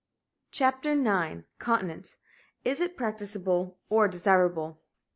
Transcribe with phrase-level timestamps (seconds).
[0.49, 2.17] CHAPTER IX CONTINENCE
[2.65, 4.81] IS IT PRACTICABLE OR DESIRABLE?